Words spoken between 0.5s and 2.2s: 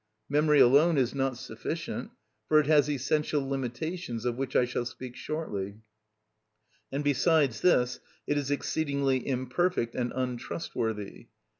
alone is not sufficient,